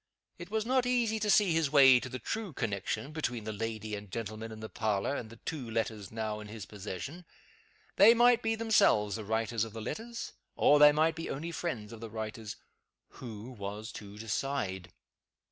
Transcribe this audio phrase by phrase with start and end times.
[0.39, 3.93] It was not easy to see his way to the true connection between the lady
[3.95, 7.23] and gentleman in the parlor and the two letters now in his own possession.
[7.97, 11.93] They might be themselves the writers of the letters, or they might be only friends
[11.93, 12.55] of the writers.
[13.19, 14.91] Who was to decide?